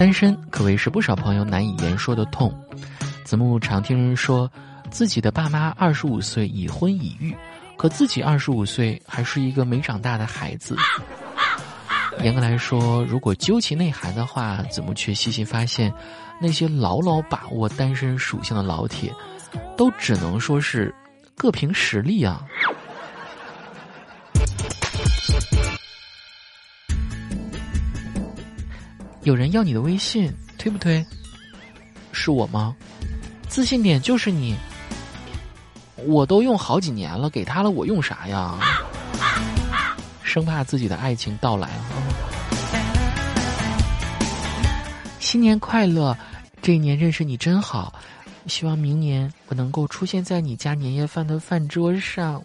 [0.00, 2.50] 单身可谓是不少朋友难以言说的痛。
[3.22, 4.50] 子木常听人说，
[4.90, 7.36] 自己的爸妈二十五岁已婚已育，
[7.76, 10.74] 可自己二十五岁还是一个没长大的孩子。
[12.22, 15.92] 严格来说，如果究其内涵的话，子木却细心发现，
[16.40, 19.14] 那些牢牢把握单身属性的老铁，
[19.76, 20.94] 都只能说是
[21.36, 22.42] 各凭实力啊。
[29.22, 31.04] 有人要你的微信，推不推？
[32.10, 32.74] 是我吗？
[33.48, 34.56] 自信点就是你。
[36.06, 38.58] 我都用好几年了，给他了，我用啥呀？
[40.22, 41.84] 生怕自己的爱情到来啊！
[45.18, 46.16] 新年快乐！
[46.62, 47.92] 这一年认识你真好，
[48.46, 52.42] 希望明年我能够出现在你家年夜饭的饭桌上。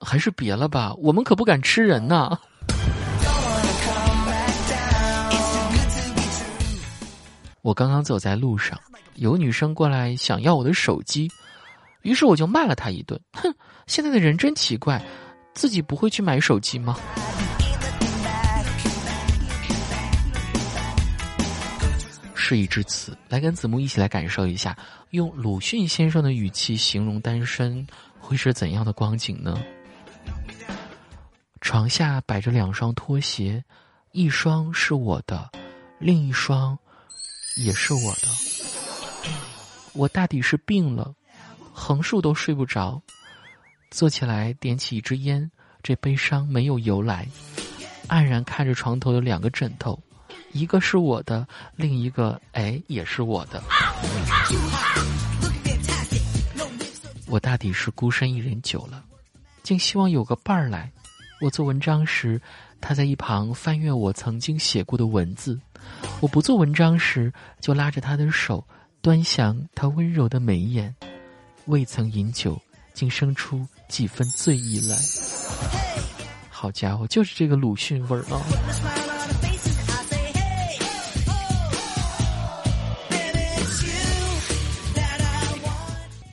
[0.00, 2.38] 还是别了吧，我们可不敢吃人呐。
[7.68, 8.80] 我刚刚走在路上，
[9.16, 11.30] 有女生过来想要我的手机，
[12.00, 13.20] 于是我就骂了她一顿。
[13.34, 13.54] 哼，
[13.86, 15.04] 现在的人真奇怪，
[15.52, 16.96] 自己不会去买手机吗？
[22.34, 24.74] 事已至此，来跟子木一起来感受一下，
[25.10, 27.86] 用鲁迅先生的语气形容单身
[28.18, 29.62] 会是怎样的光景呢？
[31.60, 33.62] 床下摆着两双拖鞋，
[34.12, 35.50] 一双是我的，
[35.98, 36.74] 另一双。
[37.58, 38.28] 也是我的，
[39.92, 41.12] 我大抵是病了，
[41.72, 43.02] 横竖都睡不着，
[43.90, 45.50] 坐起来点起一支烟，
[45.82, 47.26] 这悲伤没有由来，
[48.06, 50.00] 黯然看着床头的两个枕头，
[50.52, 53.60] 一个是我的，另一个哎也是我的，
[57.26, 59.04] 我大抵是孤身一人久了，
[59.64, 60.88] 竟希望有个伴儿来。
[61.40, 62.40] 我做文章时，
[62.80, 65.58] 他在一旁翻阅我曾经写过的文字。
[66.20, 68.64] 我不做文章时，就拉着他的手，
[69.00, 70.94] 端详他温柔的眉眼。
[71.66, 72.60] 未曾饮酒，
[72.94, 74.96] 竟生出几分醉意来。
[76.48, 78.42] 好家伙，就是这个鲁迅味儿啊！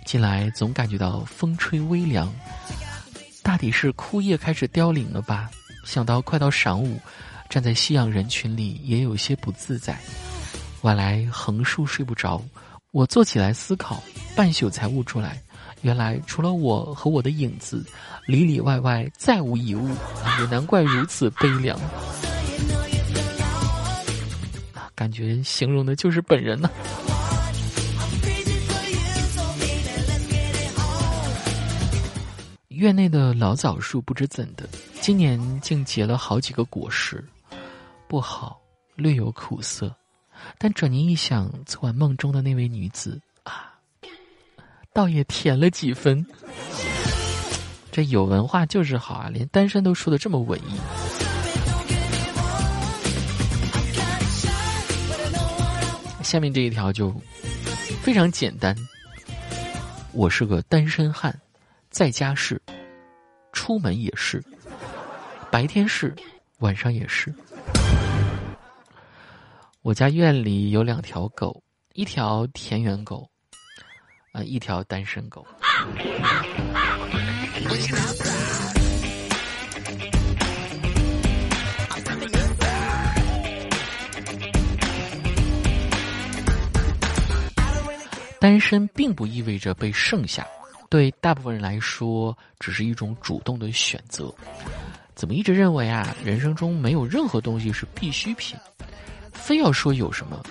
[0.06, 2.34] 近来总感觉到风吹微凉，
[3.44, 5.50] 大抵是枯叶开始凋零了吧？
[5.84, 7.00] 想到快到晌午。
[7.50, 9.98] 站在夕阳人群里，也有些不自在。
[10.82, 12.44] 晚来横竖睡不着，
[12.92, 14.04] 我坐起来思考，
[14.36, 15.42] 半宿才悟出来，
[15.82, 17.86] 原来除了我和我的影子，
[18.26, 19.90] 里里外外再无一物。
[20.40, 21.80] 也难怪如此悲凉，
[24.94, 26.70] 感觉形容的就是本人呢。
[32.70, 34.68] 院内的老枣树不知怎的，
[35.00, 37.24] 今年竟结了好几个果实。
[38.16, 38.62] 不好，
[38.96, 39.94] 略有苦涩，
[40.58, 43.78] 但转念一想，昨晚梦中的那位女子啊，
[44.94, 46.26] 倒也甜了几分。
[47.92, 50.80] 这有文化就是好啊，连单身都说的这么文艺。
[56.24, 57.14] 下面这一条就
[58.02, 58.74] 非常简单，
[60.14, 61.38] 我是个单身汉，
[61.90, 62.62] 在家是，
[63.52, 64.42] 出门也是，
[65.52, 66.16] 白天是，
[66.60, 67.36] 晚上也是。
[69.86, 71.62] 我家院里有两条狗，
[71.94, 73.30] 一条田园狗，
[74.32, 75.46] 啊，一条单身狗。
[88.40, 90.48] 单身并不意味着被剩下，
[90.90, 94.34] 对大部分人来说，只是一种主动的选择。
[95.14, 98.58] 怎么一直认为啊，人生中没有任何东西是必需品？
[99.36, 100.42] 非要说有什么，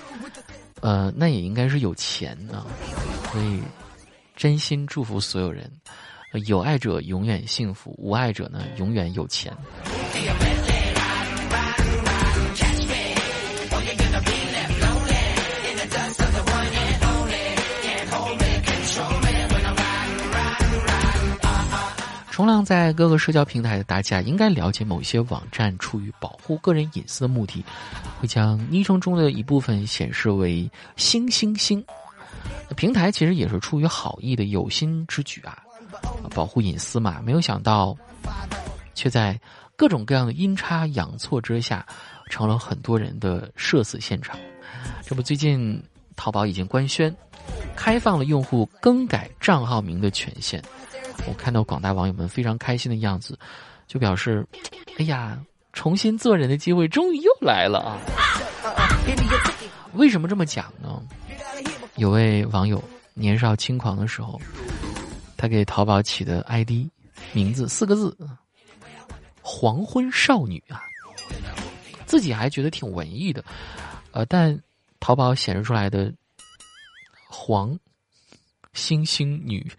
[0.80, 2.64] 呃，那也应该是有钱呢。
[3.32, 3.60] 所以，
[4.36, 5.70] 真心祝福所有人，
[6.46, 9.52] 有爱者永远幸福，无爱者呢永远有钱。
[22.34, 27.64] 冲浪在各个社交平台的大家应该了解，某些网站出于保护个人隐私的目的，
[28.19, 31.81] 会将昵称中的一部分显示为“星星星”。
[32.75, 35.56] 平台其实也是出于好意的有心之举啊，
[36.34, 37.22] 保护隐私嘛。
[37.25, 37.96] 没有想到，
[38.96, 39.40] 却在
[39.76, 41.87] 各种各样的阴差阳错之下，
[42.28, 44.37] 成了很多人的社死现场。
[45.06, 45.80] 这不，最近
[46.16, 47.14] 淘宝已经官宣，
[47.76, 50.60] 开放了用户更改账号名的权限。
[51.26, 53.38] 我看到广大网友们非常开心的样子，
[53.87, 54.46] 就表示
[54.99, 55.38] ：“哎呀，
[55.72, 57.99] 重新做人的机会终于又来了啊！”
[59.94, 61.02] 为什么这么讲呢？
[61.96, 62.82] 有位网友
[63.14, 64.40] 年少轻狂的时候，
[65.37, 66.88] 他给淘宝起的 ID
[67.32, 68.16] 名字四个字
[69.40, 70.82] “黄昏少女”啊，
[72.06, 73.44] 自己还觉得挺文艺的，
[74.11, 74.58] 呃，但
[74.99, 76.12] 淘宝显示出来的
[77.31, 77.78] “黄
[78.72, 79.70] 星星女”，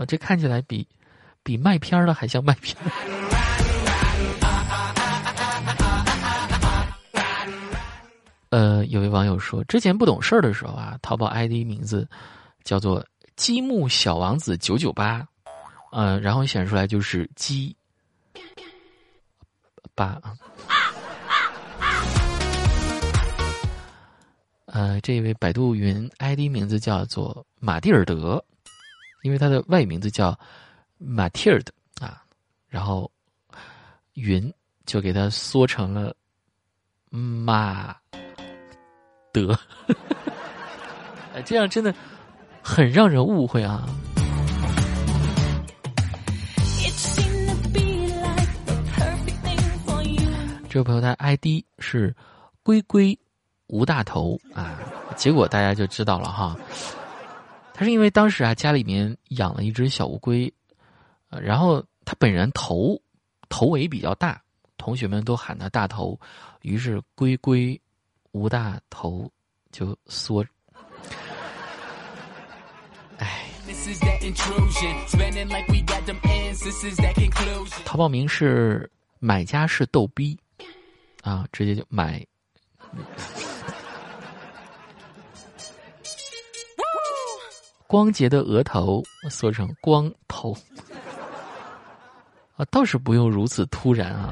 [0.00, 0.88] 我这看起来比
[1.42, 2.74] 比卖片的还像卖片。
[8.48, 12.08] 呃，有位网友说，之前不懂事儿的时候啊，淘宝 ID 名字
[12.64, 13.06] 叫做
[13.36, 15.22] “积木小王子九九八”，
[15.92, 17.76] 呃，然后显示出来就是“鸡
[19.94, 20.18] 八”。
[24.64, 28.42] 呃，这位百度云 ID 名字叫做马蒂尔德，
[29.22, 30.38] 因为他的外语名字叫
[30.98, 31.72] 马蒂尔德
[32.06, 32.22] 啊，
[32.68, 33.10] 然后
[34.14, 34.52] 云
[34.86, 36.14] 就给他缩成了
[37.10, 37.96] 马。
[39.32, 39.56] 德，
[41.32, 41.94] 哎，这样真的
[42.60, 43.88] 很让人误会啊！
[50.68, 52.12] 这位朋友他 ID 是
[52.64, 53.16] “龟龟
[53.68, 54.80] 吴大头”啊，
[55.16, 56.56] 结果大家就知道了哈。
[57.80, 60.52] 他是因为当时啊家里面养了一只小乌龟，
[61.30, 63.00] 然后他本人头
[63.48, 64.38] 头围比较大，
[64.76, 66.20] 同学们都喊他大头，
[66.60, 67.80] 于是龟龟。
[68.32, 69.32] 吴大头
[69.72, 70.44] 就缩，
[73.16, 73.46] 哎。
[77.86, 78.88] 淘宝名是
[79.18, 80.38] 买家是逗逼
[81.22, 82.24] 啊，直接就买。
[87.90, 90.56] 光洁的额头缩成光头
[92.56, 94.30] 啊，倒是不用如此突然啊。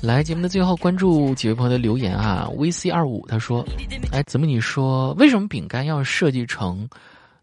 [0.00, 2.48] 来节目的最后，关注几位朋友的留言啊。
[2.56, 3.62] VC 二五他说
[4.10, 6.88] ：“哎，怎么你说为什么饼干要设计成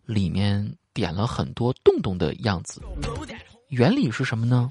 [0.07, 2.81] 里面点了很多洞洞的样子？
[3.67, 4.67] 原理是什么呢？”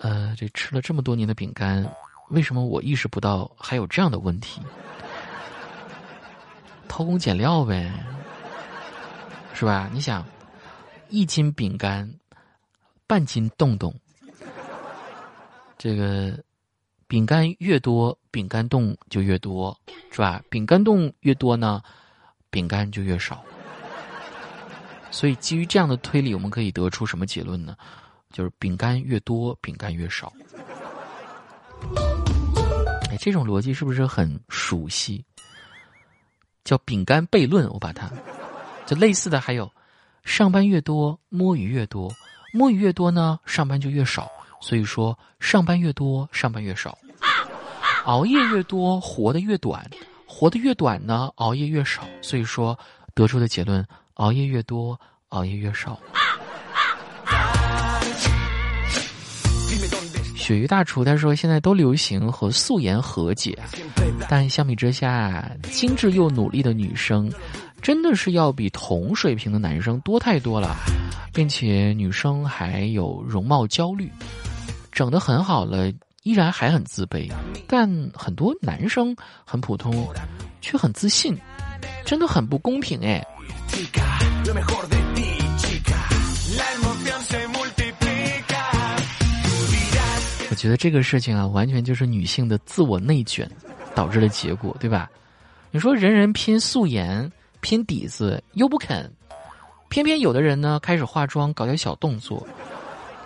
[0.00, 1.84] 呃，这吃了这么多年的饼干，
[2.30, 4.60] 为什么我意识不到还有这样的问题？
[6.88, 7.92] 偷工减料呗，
[9.54, 9.90] 是吧？
[9.92, 10.24] 你想，
[11.08, 12.12] 一斤饼干。
[13.06, 13.94] 半斤洞洞，
[15.78, 16.38] 这个
[17.06, 19.74] 饼干越多，饼干洞就越多，
[20.10, 20.42] 是吧？
[20.50, 21.82] 饼干洞越多呢，
[22.50, 23.42] 饼干就越少。
[25.10, 27.74] 所以基于这样的推理，我们可以得出什么结论呢？
[28.32, 30.32] 就是饼干越多，饼干越少。
[33.10, 35.24] 哎，这种逻辑是不是很熟悉？
[36.64, 38.10] 叫饼干悖论，我把它
[38.86, 39.70] 就类似的还有，
[40.24, 42.12] 上班越多，摸鱼越多。
[42.52, 44.30] 摸鱼越多呢，上班就越少。
[44.60, 46.98] 所以说，上班越多，上班越少。
[48.04, 49.80] 熬夜越多，活得越短；
[50.26, 52.02] 活得越短呢，熬夜越少。
[52.20, 52.78] 所以说，
[53.14, 54.98] 得出的结论：熬夜越多，
[55.28, 55.98] 熬夜越少。
[60.48, 63.58] 鳕鱼大厨他说：“现在都流行和素颜和解，
[64.30, 67.30] 但相比之下，精致又努力的女生。”
[67.82, 70.74] 真的是要比同水平的男生多太多了，
[71.34, 74.10] 并且女生还有容貌焦虑，
[74.90, 77.30] 整得很好了，依然还很自卑。
[77.68, 80.08] 但很多男生很普通，
[80.62, 81.36] 却很自信，
[82.06, 83.22] 真的很不公平哎。
[90.58, 93.50] 觉得这个事情啊，完全就是女性的自我内卷
[93.94, 95.08] 导致的结果，对吧？
[95.70, 97.30] 你说人人拼素颜。
[97.60, 99.12] 拼底子又不肯，
[99.88, 102.46] 偏偏有的人呢开始化妆，搞点小动作，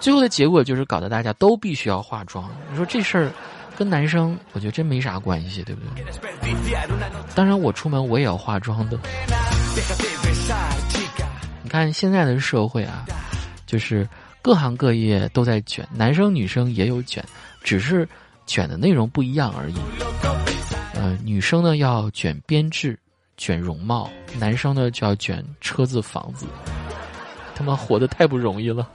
[0.00, 2.50] 最后的结果就是搞得大家都必须要化妆。
[2.70, 3.30] 你说这事儿
[3.76, 6.02] 跟男生，我觉得真没啥关系，对不对？
[7.34, 8.98] 当然，我出门我也要化妆的。
[11.62, 13.04] 你看现在的社会啊，
[13.66, 14.08] 就是
[14.42, 17.24] 各行各业都在卷，男生女生也有卷，
[17.62, 18.06] 只是
[18.44, 19.74] 卷的内容不一样而已。
[20.94, 22.98] 呃，女生呢要卷编制。
[23.38, 24.08] 卷容貌，
[24.38, 26.46] 男生呢就要卷车子房子，
[27.56, 28.88] 他妈活得太不容易了。